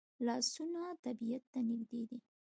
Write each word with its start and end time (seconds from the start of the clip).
لاسونه 0.27 0.81
طبیعت 1.03 1.43
ته 1.51 1.59
نږدې 1.69 2.01
دي 2.09 2.17